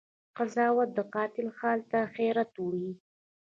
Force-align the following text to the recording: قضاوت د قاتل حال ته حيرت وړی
قضاوت 0.37 0.89
د 0.97 0.99
قاتل 1.15 1.47
حال 1.57 1.79
ته 1.91 1.99
حيرت 2.13 2.51
وړی 2.63 2.89